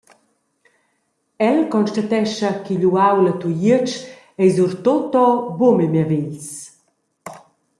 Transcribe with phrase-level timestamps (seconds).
[1.47, 3.97] El constatescha ch’igl uaul a Tujetsch
[4.41, 6.49] ei sur tut ora buca memia vegls.